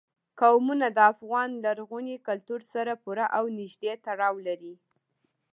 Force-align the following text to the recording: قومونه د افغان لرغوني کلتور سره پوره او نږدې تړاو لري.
قومونه 0.39 0.87
د 0.97 0.99
افغان 1.13 1.49
لرغوني 1.65 2.15
کلتور 2.27 2.61
سره 2.73 2.93
پوره 3.03 3.25
او 3.37 3.43
نږدې 3.57 3.93
تړاو 4.05 4.35
لري. 4.47 4.73